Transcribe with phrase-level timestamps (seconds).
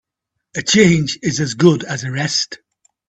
[0.55, 2.57] A change is as good as a rest.